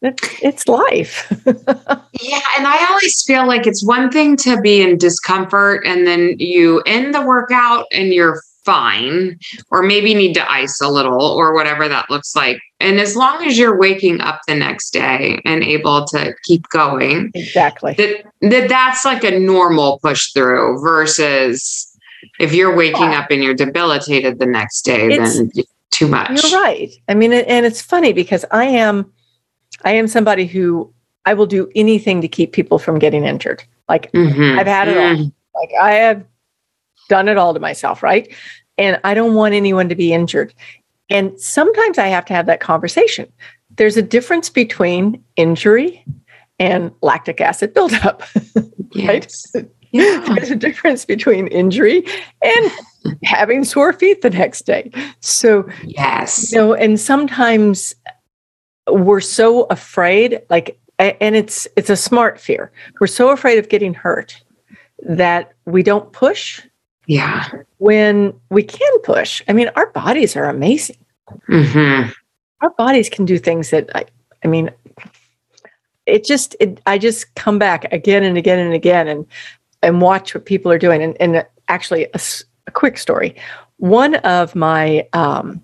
[0.01, 1.31] it's life.
[1.45, 2.41] yeah.
[2.57, 6.81] And I always feel like it's one thing to be in discomfort and then you
[6.85, 11.87] end the workout and you're fine, or maybe need to ice a little, or whatever
[11.87, 12.59] that looks like.
[12.79, 17.31] And as long as you're waking up the next day and able to keep going,
[17.33, 21.87] exactly, that, that that's like a normal push through versus
[22.39, 23.19] if you're waking yeah.
[23.19, 25.51] up and you're debilitated the next day, it's, then
[25.91, 26.43] too much.
[26.43, 26.91] You're right.
[27.07, 29.11] I mean, and it's funny because I am,
[29.83, 30.93] I am somebody who
[31.25, 33.63] I will do anything to keep people from getting injured.
[33.89, 34.59] Like mm-hmm.
[34.59, 35.23] I've had it mm-hmm.
[35.23, 35.31] all.
[35.61, 36.23] Like I have
[37.11, 38.33] done it all to myself, right?
[38.77, 40.53] And I don't want anyone to be injured.
[41.09, 43.29] And sometimes I have to have that conversation.
[43.75, 46.05] There's a difference between injury
[46.57, 48.23] and lactic acid buildup,
[48.95, 49.35] right?
[49.91, 50.23] Yeah.
[50.35, 52.05] There's a difference between injury
[52.41, 52.71] and
[53.25, 54.89] having sore feet the next day.
[55.19, 56.53] So, yes.
[56.53, 57.93] You know, and sometimes
[58.87, 62.71] we're so afraid, like, and it's it's a smart fear.
[63.01, 64.41] We're so afraid of getting hurt
[64.99, 66.61] that we don't push
[67.07, 67.49] yeah.
[67.77, 70.97] When we can push, I mean, our bodies are amazing.
[71.49, 72.09] Mm-hmm.
[72.61, 74.05] Our bodies can do things that I,
[74.43, 74.71] I mean,
[76.05, 79.25] it just it, I just come back again and again and again and
[79.81, 81.01] and watch what people are doing.
[81.01, 82.19] And, and actually, a,
[82.67, 83.35] a quick story.
[83.77, 85.61] One of my um,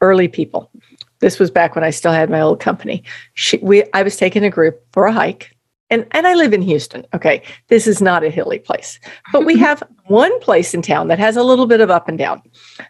[0.00, 0.70] early people,
[1.18, 3.02] this was back when I still had my old company.
[3.34, 5.55] She, we, I was taking a group for a hike,
[5.90, 7.06] and and I live in Houston.
[7.14, 8.98] Okay, this is not a hilly place,
[9.32, 12.18] but we have one place in town that has a little bit of up and
[12.18, 12.42] down.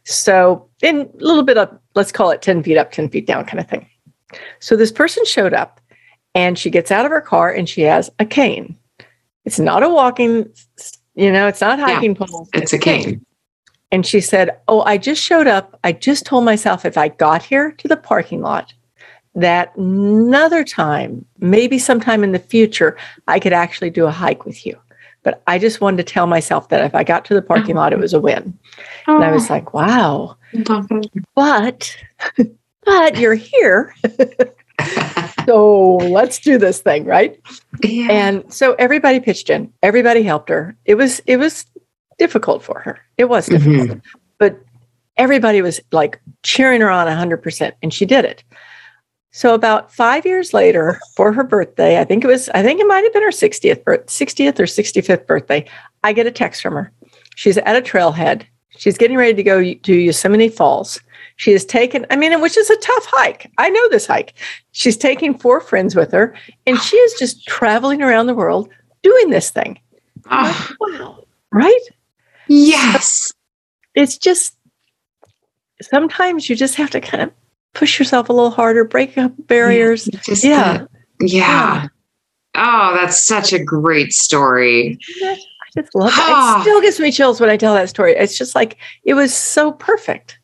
[0.05, 3.45] So, in a little bit of let's call it ten feet up, ten feet down,
[3.45, 3.87] kind of thing.
[4.61, 5.81] So this person showed up,
[6.37, 8.77] and she gets out of her car and she has a cane.
[9.47, 10.47] It's not a walking,
[11.15, 12.49] you know, it's not hiking yeah, pole.
[12.53, 13.05] It's, it's a cane.
[13.05, 13.27] cane.
[13.91, 15.79] And she said, Oh, I just showed up.
[15.83, 18.75] I just told myself if I got here to the parking lot,
[19.37, 22.97] that another time, maybe sometime in the future,
[23.29, 24.77] I could actually do a hike with you.
[25.23, 27.93] But I just wanted to tell myself that if I got to the parking lot,
[27.93, 28.57] it was a win.
[29.07, 29.55] And I was oh.
[29.55, 30.37] like, wow.
[31.35, 31.97] But,
[32.85, 33.95] but you're here.
[35.47, 37.41] so let's do this thing, right?
[37.83, 38.09] Yeah.
[38.11, 39.73] And so everybody pitched in.
[39.83, 40.77] Everybody helped her.
[40.85, 41.67] It was it was
[42.19, 43.01] difficult for her.
[43.19, 43.89] It was difficult.
[43.89, 43.99] Mm-hmm.
[44.39, 44.61] But
[45.17, 48.45] everybody was like cheering her on 100% and she did it.
[49.37, 52.87] So about 5 years later for her birthday, I think it was I think it
[52.87, 55.67] might have been her 60th 60th or 65th birthday,
[56.03, 56.91] I get a text from her.
[57.35, 58.47] She's at a trailhead.
[58.79, 61.01] She's getting ready to go to Yosemite Falls.
[61.37, 63.53] She has taken, I mean, which is a tough hike.
[63.59, 64.33] I know this hike.
[64.73, 66.35] She's taking four friends with her,
[66.67, 68.71] and she is just traveling around the world
[69.03, 69.79] doing this thing.
[70.31, 70.71] Oh.
[70.81, 71.25] wow.
[71.53, 71.87] Right?
[72.49, 73.31] Yes.
[73.95, 74.57] It's just
[75.83, 77.33] sometimes you just have to kind of
[77.77, 80.09] push yourself a little harder, break up barriers.
[80.13, 80.21] Yeah.
[80.25, 80.87] Just yeah.
[81.21, 81.83] The, yeah.
[81.83, 81.89] yeah.
[82.55, 84.99] Oh, that's such a great story.
[85.23, 85.37] I
[85.77, 86.17] just love it.
[86.17, 86.59] It ah.
[86.63, 88.17] still gives me chills when I tell that story.
[88.17, 90.39] It's just like it was so perfect.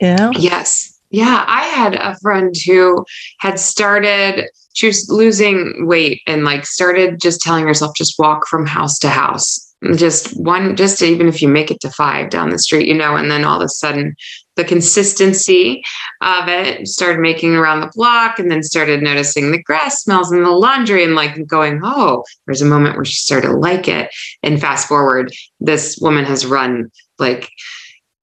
[0.00, 0.32] Yeah.
[0.34, 1.00] Yes.
[1.10, 1.44] Yeah.
[1.46, 3.04] I had a friend who
[3.38, 8.66] had started, she was losing weight and like started just telling herself, just walk from
[8.66, 9.68] house to house.
[9.96, 13.16] Just one, just even if you make it to five down the street, you know,
[13.16, 14.14] and then all of a sudden
[14.56, 15.82] the consistency
[16.20, 20.44] of it started making around the block and then started noticing the grass smells and
[20.44, 24.10] the laundry and like going, oh, there's a moment where she started to like it.
[24.42, 27.48] And fast forward, this woman has run like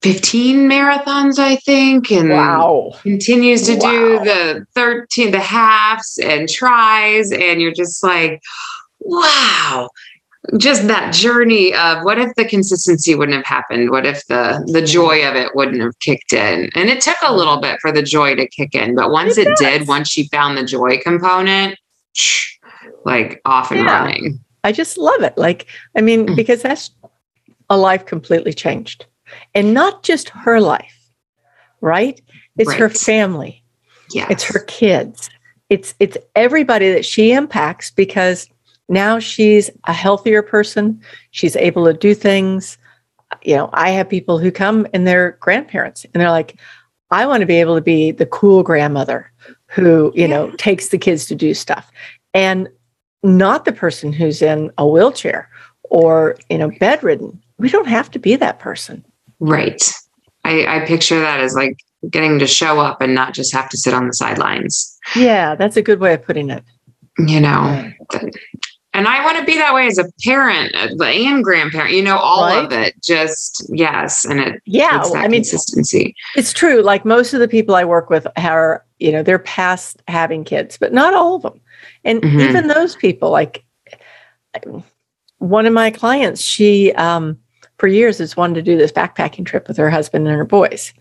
[0.01, 2.91] 15 marathons, I think, and wow.
[3.01, 3.91] continues to wow.
[3.91, 7.31] do the 13, the halves and tries.
[7.31, 8.41] And you're just like,
[8.99, 9.89] wow.
[10.58, 13.91] Just that journey of what if the consistency wouldn't have happened?
[13.91, 16.69] What if the the joy of it wouldn't have kicked in?
[16.75, 19.47] And it took a little bit for the joy to kick in, but once it,
[19.47, 21.78] it did, once she found the joy component,
[23.06, 23.99] like off and yeah.
[23.99, 24.39] running.
[24.63, 25.38] I just love it.
[25.38, 26.36] Like, I mean, mm.
[26.36, 26.91] because that's
[27.69, 29.06] a life completely changed
[29.54, 31.12] and not just her life,
[31.82, 32.21] right?
[32.58, 32.80] It's right.
[32.80, 33.63] her family.
[34.12, 34.28] Yeah.
[34.30, 35.30] It's her kids.
[35.69, 38.47] It's it's everybody that she impacts because
[38.89, 41.02] now she's a healthier person.
[41.32, 42.78] She's able to do things.
[43.43, 46.60] You know, I have people who come and they're grandparents and they're like,
[47.12, 49.32] I want to be able to be the cool grandmother
[49.67, 50.28] who, you yeah.
[50.28, 51.91] know, takes the kids to do stuff.
[52.34, 52.67] And
[53.23, 55.49] not the person who's in a wheelchair
[55.84, 57.41] or, you know, bedridden.
[57.58, 59.04] We don't have to be that person.
[59.39, 59.82] Right.
[60.43, 61.78] I, I picture that as like
[62.10, 64.97] getting to show up and not just have to sit on the sidelines.
[65.15, 66.63] Yeah, that's a good way of putting it.
[67.17, 67.91] You know,
[68.93, 72.17] and I want to be that way as a parent uh, and grandparent, you know,
[72.17, 72.65] all right?
[72.65, 72.95] of it.
[73.03, 74.25] Just yes.
[74.25, 76.15] And it, yeah, I mean, consistency.
[76.35, 76.81] It's true.
[76.81, 80.77] Like most of the people I work with are, you know, they're past having kids,
[80.77, 81.59] but not all of them.
[82.03, 82.39] And mm-hmm.
[82.39, 83.63] even those people, like
[85.38, 87.38] one of my clients, she, um,
[87.77, 90.93] for years has wanted to do this backpacking trip with her husband and her boys,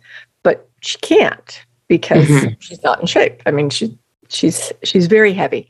[0.42, 2.54] but she can't because mm-hmm.
[2.60, 3.42] she's not in shape.
[3.46, 5.68] I mean, she she's she's very heavy.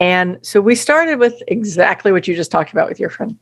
[0.00, 3.38] And so we started with exactly what you just talked about with your friend.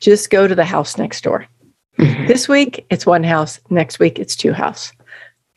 [0.00, 1.46] Just go to the house next door.
[1.98, 2.26] Mm-hmm.
[2.26, 4.92] This week it's one house, next week it's two house.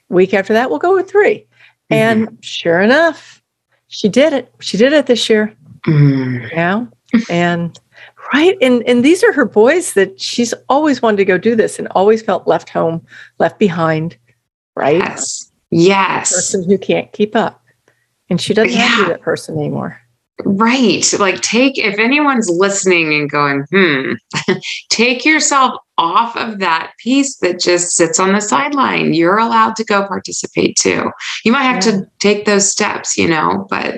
[0.10, 1.46] Week after that we'll go with 3 mm-hmm.
[1.90, 3.42] And sure enough,
[3.88, 4.54] she did it.
[4.60, 5.56] She did it this year.
[5.88, 6.56] Mm-hmm.
[6.56, 6.90] Know?
[7.30, 7.80] and
[8.34, 8.58] Right.
[8.62, 11.88] And and these are her boys that she's always wanted to go do this and
[11.90, 13.06] always felt left home,
[13.40, 14.18] left behind.
[14.76, 14.98] Right.
[14.98, 15.52] Yes.
[15.70, 16.32] Yes.
[16.32, 17.62] Person who can't keep up.
[18.30, 18.80] And she doesn't yeah.
[18.80, 20.00] have to be that person anymore.
[20.46, 21.06] Right.
[21.20, 24.14] Like take if anyone's listening and going, hmm,
[24.90, 29.14] take yourself off of that piece that just sits on the sideline.
[29.14, 31.12] You're allowed to go participate too.
[31.46, 31.92] You might have yeah.
[31.92, 33.96] to take those steps, you know, but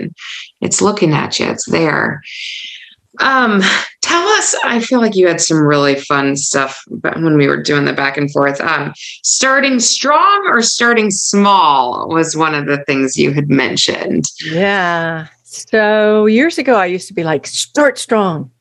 [0.62, 1.48] it's looking at you.
[1.48, 2.22] It's there.
[3.22, 3.62] Um,
[4.02, 7.86] tell us, I feel like you had some really fun stuff when we were doing
[7.86, 8.60] the back and forth.
[8.60, 8.94] Um,
[9.24, 14.26] starting strong or starting small was one of the things you had mentioned.
[14.44, 15.28] Yeah.
[15.56, 18.52] So years ago, I used to be like, start strong.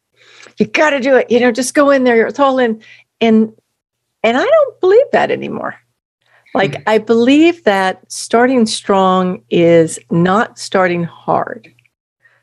[0.59, 1.31] You got to do it.
[1.31, 2.27] You know, just go in there.
[2.27, 2.83] It's all in.
[3.21, 3.53] And
[4.23, 5.75] and I don't believe that anymore.
[6.55, 6.89] Like mm-hmm.
[6.89, 11.73] I believe that starting strong is not starting hard.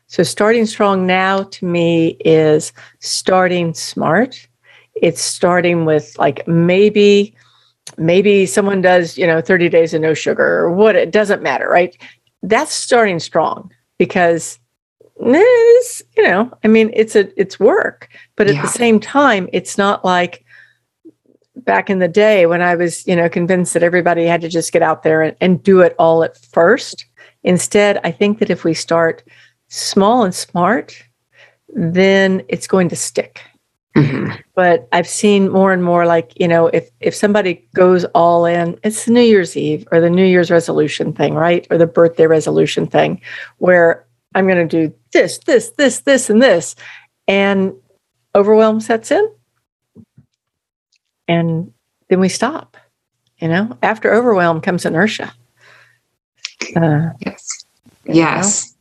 [0.06, 4.46] So starting strong now to me is starting smart.
[4.94, 7.34] It's starting with like maybe
[7.96, 11.68] maybe someone does, you know, 30 days of no sugar or what it doesn't matter,
[11.68, 11.96] right?
[12.42, 14.58] That's starting strong because
[15.20, 18.62] this, you know, I mean, it's a it's work, but at yeah.
[18.62, 20.44] the same time, it's not like
[21.54, 24.72] back in the day when I was, you know, convinced that everybody had to just
[24.72, 27.06] get out there and, and do it all at first.
[27.44, 29.22] Instead, I think that if we start
[29.68, 31.00] small and smart,
[31.68, 33.40] then it's going to stick.
[33.96, 34.40] Mm-hmm.
[34.54, 38.78] But I've seen more and more like, you know, if if somebody goes all in,
[38.82, 41.66] it's the New Year's Eve or the New Year's resolution thing, right?
[41.70, 43.20] Or the birthday resolution thing,
[43.58, 46.74] where I'm going to do this, this, this, this, and this.
[47.28, 47.74] And
[48.34, 49.30] overwhelm sets in.
[51.28, 51.72] And
[52.08, 52.76] then we stop.
[53.38, 55.32] You know, after overwhelm comes inertia.
[56.76, 57.64] Uh, yes.
[58.04, 58.71] Yes.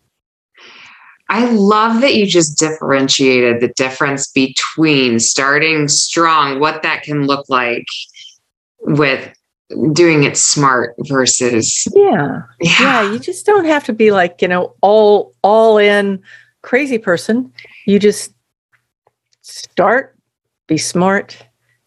[1.32, 7.48] I love that you just differentiated the difference between starting strong, what that can look
[7.48, 7.86] like
[8.82, 9.34] with
[9.94, 12.42] doing it smart versus yeah.
[12.60, 16.22] yeah yeah you just don't have to be like you know all all in
[16.62, 17.50] crazy person
[17.86, 18.34] you just
[19.42, 20.14] start
[20.68, 21.38] be smart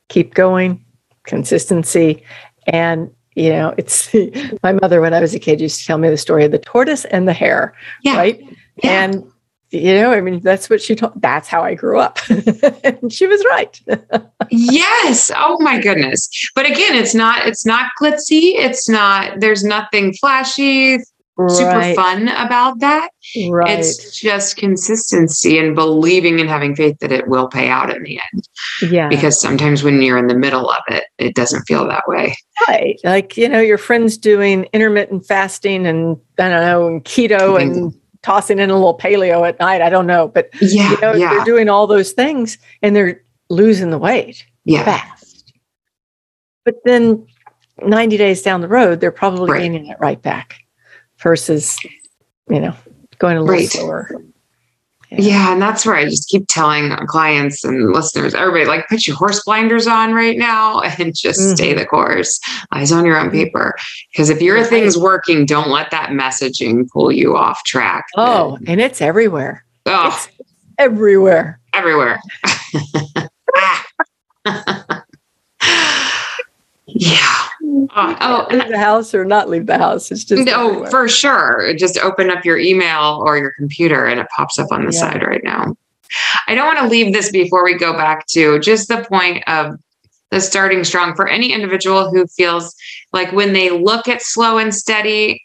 [0.08, 0.82] keep going
[1.24, 2.22] consistency
[2.66, 4.10] and you know it's
[4.62, 6.58] my mother when i was a kid used to tell me the story of the
[6.58, 8.16] tortoise and the hare yeah.
[8.16, 8.40] right
[8.82, 9.04] yeah.
[9.04, 9.30] and
[9.74, 11.20] you know, I mean, that's what she taught.
[11.20, 12.18] That's how I grew up.
[12.28, 13.80] and she was right.
[14.50, 15.30] yes.
[15.36, 16.28] Oh my goodness.
[16.54, 18.54] But again, it's not, it's not glitzy.
[18.54, 20.98] It's not, there's nothing flashy,
[21.36, 21.50] right.
[21.50, 23.10] super fun about that.
[23.48, 23.78] Right.
[23.78, 28.20] It's just consistency and believing and having faith that it will pay out in the
[28.32, 28.48] end.
[28.90, 29.08] Yeah.
[29.08, 32.36] Because sometimes when you're in the middle of it, it doesn't feel that way.
[32.68, 33.00] Right.
[33.04, 37.94] Like, you know, your friends doing intermittent fasting and I don't know, and keto and
[38.24, 39.82] tossing in a little paleo at night.
[39.82, 41.30] I don't know, but yeah, you know, yeah.
[41.30, 44.84] they're doing all those things and they're losing the weight yeah.
[44.84, 45.52] fast.
[46.64, 47.26] But then
[47.82, 49.60] 90 days down the road, they're probably right.
[49.60, 50.56] gaining it right back
[51.18, 51.78] versus,
[52.48, 52.74] you know,
[53.18, 53.68] going a little right.
[53.68, 54.10] slower.
[55.18, 55.52] Yeah.
[55.52, 59.42] And that's where I just keep telling clients and listeners, everybody, like put your horse
[59.44, 61.54] blinders on right now and just mm-hmm.
[61.54, 62.40] stay the course.
[62.72, 63.36] Eyes on your own mm-hmm.
[63.36, 63.76] paper.
[64.12, 68.06] Because if your thing's working, don't let that messaging pull you off track.
[68.16, 69.64] Oh, and it's everywhere.
[69.86, 70.28] Oh, it's
[70.78, 71.60] everywhere.
[71.72, 72.20] Everywhere.
[76.86, 77.43] yeah.
[77.94, 80.10] Uh, oh, leave the house or not leave the house.
[80.10, 80.90] It's just no, everywhere.
[80.90, 81.74] for sure.
[81.76, 85.00] Just open up your email or your computer, and it pops up on the yeah.
[85.00, 85.76] side right now.
[86.46, 89.78] I don't want to leave this before we go back to just the point of
[90.30, 92.74] the starting strong for any individual who feels
[93.12, 95.40] like when they look at slow and steady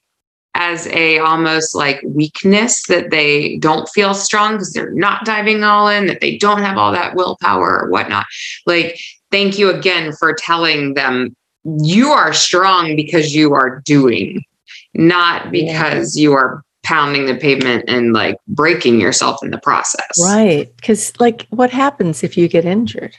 [0.55, 5.87] as a almost like weakness that they don't feel strong because they're not diving all
[5.87, 8.25] in, that they don't have all that willpower or whatnot.
[8.65, 8.99] Like,
[9.31, 14.43] thank you again for telling them you are strong because you are doing,
[14.93, 16.23] not because yeah.
[16.23, 20.11] you are pounding the pavement and like breaking yourself in the process.
[20.23, 20.73] Right.
[20.77, 23.15] Because, like, what happens if you get injured?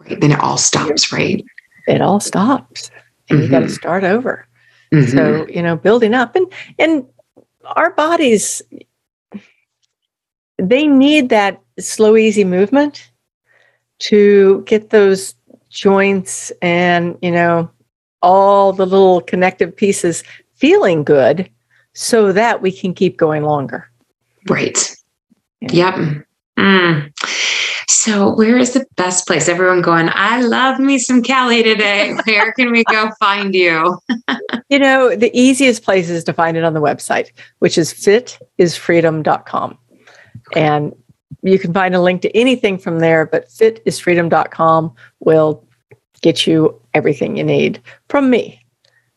[0.00, 0.20] Right.
[0.20, 1.44] Then it all stops, right?
[1.86, 2.90] It all stops.
[3.28, 3.44] And mm-hmm.
[3.44, 4.46] you got to start over.
[4.92, 5.16] Mm-hmm.
[5.16, 7.06] So, you know, building up and, and,
[7.76, 8.62] our bodies
[10.60, 13.10] they need that slow easy movement
[13.98, 15.34] to get those
[15.70, 17.70] joints and, you know,
[18.22, 20.22] all the little connective pieces
[20.54, 21.48] feeling good
[21.94, 23.90] so that we can keep going longer.
[24.48, 24.78] Right.
[25.60, 25.98] Yeah.
[25.98, 26.26] Yep.
[26.58, 27.12] Mm.
[27.88, 29.48] So, where is the best place?
[29.48, 32.14] Everyone going, I love me some Kelly today.
[32.24, 33.98] Where can we go find you?
[34.70, 39.76] you know, the easiest place is to find it on the website, which is fitisfreedom.com.
[40.54, 40.94] And
[41.42, 45.66] you can find a link to anything from there, but fitisfreedom.com will
[46.22, 48.64] get you everything you need from me.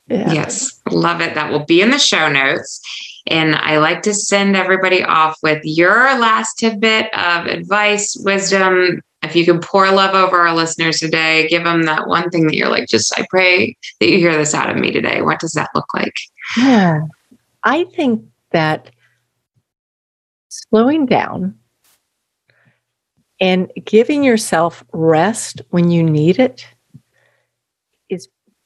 [0.08, 0.32] Yeah.
[0.32, 1.34] Yes, love it.
[1.36, 2.82] That will be in the show notes.
[3.28, 9.02] And I like to send everybody off with your last tidbit of advice, wisdom.
[9.24, 12.56] If you can pour love over our listeners today, give them that one thing that
[12.56, 15.22] you're like, just I pray that you hear this out of me today.
[15.22, 16.14] What does that look like?
[16.58, 17.06] Yeah.
[17.64, 18.92] I think that
[20.50, 21.58] slowing down
[23.40, 26.68] and giving yourself rest when you need it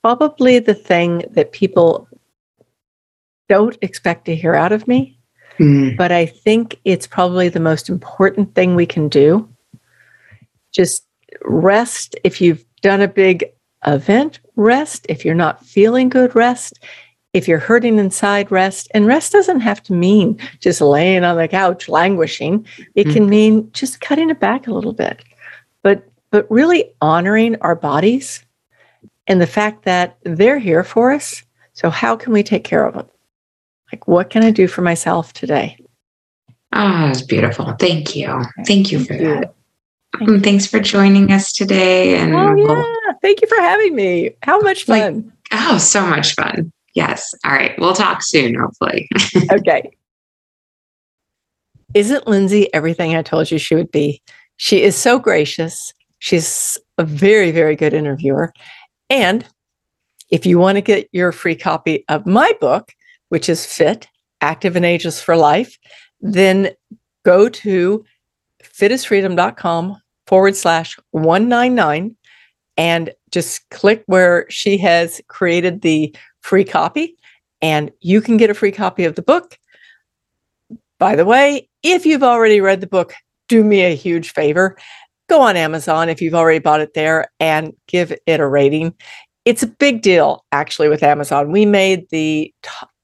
[0.08, 2.08] probably the thing that people
[3.50, 5.20] don't expect to hear out of me.
[5.60, 5.98] Mm.
[5.98, 9.50] But I think it's probably the most important thing we can do.
[10.72, 11.06] Just
[11.44, 12.16] rest.
[12.24, 13.52] If you've done a big
[13.86, 15.06] event, rest.
[15.10, 16.80] If you're not feeling good, rest.
[17.34, 18.90] If you're hurting inside, rest.
[18.94, 22.66] And rest doesn't have to mean just laying on the couch languishing.
[22.96, 23.14] It mm.
[23.14, 25.22] can mean just cutting it back a little bit.
[25.84, 28.42] But but really honoring our bodies
[29.28, 31.44] and the fact that they're here for us.
[31.74, 33.08] So how can we take care of them?
[33.92, 35.78] Like what can I do for myself today?
[36.74, 37.76] Oh, that's beautiful.
[37.80, 38.44] Thank you.
[38.66, 39.54] Thank you for that.
[40.20, 42.18] Thank Thanks for joining us today.
[42.18, 42.66] And oh, yeah.
[42.66, 44.32] We'll, thank you for having me.
[44.44, 45.16] How much fun.
[45.24, 46.72] Like, oh, so much fun.
[46.94, 47.34] Yes.
[47.46, 47.78] All right.
[47.78, 49.08] We'll talk soon, hopefully.
[49.52, 49.92] okay.
[51.94, 54.22] Isn't Lindsey everything I told you she would be?
[54.58, 55.94] She is so gracious.
[56.20, 58.52] She's a very, very good interviewer.
[59.10, 59.46] And
[60.30, 62.94] if you want to get your free copy of my book,
[63.30, 64.08] which is Fit,
[64.42, 65.78] Active and Ageless for Life,
[66.22, 66.72] then
[67.24, 68.04] go to
[68.64, 72.16] fitisfreedom.com forward slash 199
[72.78, 77.18] and just click where she has created the free copy
[77.62, 79.58] and you can get a free copy of the book.
[81.00, 83.14] By the way, if you've already read the book,
[83.48, 84.78] do me a huge favor.
[85.30, 88.94] Go on Amazon if you've already bought it there and give it a rating.
[89.46, 91.52] It's a big deal actually with Amazon.
[91.52, 92.54] We made the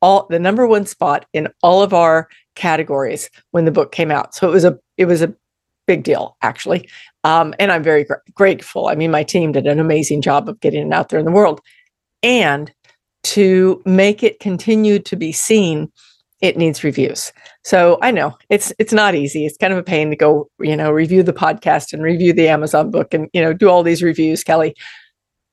[0.01, 4.35] all the number one spot in all of our categories when the book came out.
[4.35, 5.33] So it was a it was a
[5.87, 6.89] big deal actually.
[7.23, 8.87] Um, and I'm very gr- grateful.
[8.87, 11.31] I mean, my team did an amazing job of getting it out there in the
[11.31, 11.61] world.
[12.21, 12.71] And
[13.23, 15.91] to make it continue to be seen,
[16.43, 17.31] it needs reviews.
[17.63, 19.45] So I know it's it's not easy.
[19.45, 22.49] It's kind of a pain to go, you know, review the podcast and review the
[22.49, 24.43] Amazon book and you know do all these reviews.
[24.43, 24.75] Kelly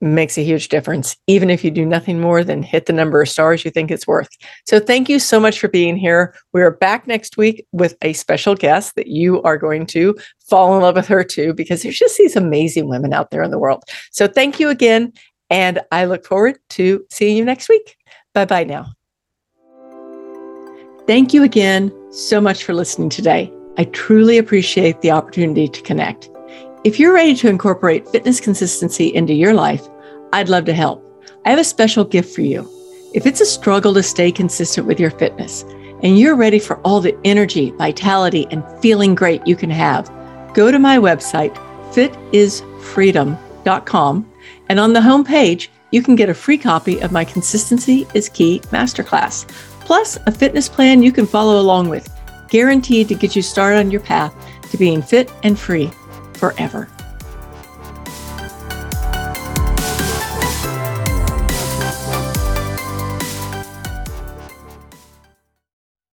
[0.02, 3.28] makes a huge difference, even if you do nothing more than hit the number of
[3.28, 4.30] stars you think it's worth.
[4.66, 6.34] So thank you so much for being here.
[6.52, 10.16] We are back next week with a special guest that you are going to
[10.48, 13.50] fall in love with her too, because there's just these amazing women out there in
[13.50, 13.84] the world.
[14.10, 15.12] So thank you again.
[15.50, 17.94] And I look forward to seeing you next week.
[18.34, 18.86] Bye bye now.
[21.10, 23.52] Thank you again so much for listening today.
[23.76, 26.30] I truly appreciate the opportunity to connect.
[26.84, 29.88] If you're ready to incorporate fitness consistency into your life,
[30.32, 31.04] I'd love to help.
[31.44, 32.64] I have a special gift for you.
[33.12, 35.64] If it's a struggle to stay consistent with your fitness
[36.04, 40.08] and you're ready for all the energy, vitality, and feeling great you can have,
[40.54, 41.56] go to my website,
[41.92, 44.32] fitisfreedom.com,
[44.68, 48.60] and on the homepage, you can get a free copy of my Consistency is Key
[48.66, 49.44] Masterclass,
[49.90, 52.08] plus a fitness plan you can follow along with,
[52.48, 54.32] guaranteed to get you started on your path
[54.70, 55.90] to being fit and free
[56.34, 56.88] forever.